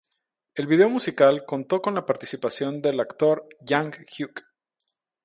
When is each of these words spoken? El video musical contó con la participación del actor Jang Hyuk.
El 0.55 0.65
video 0.65 0.89
musical 0.89 1.45
contó 1.45 1.79
con 1.83 1.93
la 1.93 2.07
participación 2.07 2.81
del 2.81 2.99
actor 3.01 3.47
Jang 3.63 3.93
Hyuk. 4.09 4.41